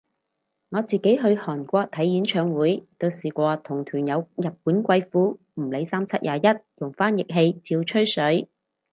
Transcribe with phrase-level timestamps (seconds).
[0.69, 8.49] 我自己去韓國睇演唱會都試過同團有日本貴婦，唔理三七廿一用翻譯器照吹水